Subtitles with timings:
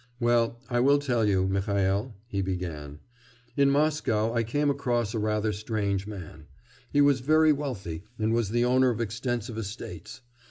[0.19, 3.01] 'Well, I will tell you, Mihail,' he began.
[3.55, 6.47] 'In Moscow I came across a rather strange man.
[6.91, 10.21] He was very wealthy and was the owner of extensive estates.